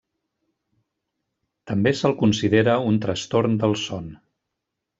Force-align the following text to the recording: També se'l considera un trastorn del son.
També 1.71 1.93
se'l 1.99 2.17
considera 2.23 2.75
un 2.93 2.99
trastorn 3.07 3.61
del 3.65 3.77
son. 3.87 4.09